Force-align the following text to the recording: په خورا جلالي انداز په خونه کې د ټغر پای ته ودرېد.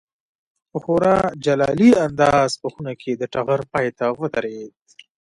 په 0.71 0.77
خورا 0.83 1.17
جلالي 1.45 1.91
انداز 2.05 2.51
په 2.61 2.67
خونه 2.73 2.93
کې 3.01 3.11
د 3.15 3.23
ټغر 3.33 3.59
پای 3.71 3.87
ته 3.97 4.05
ودرېد. 4.19 4.73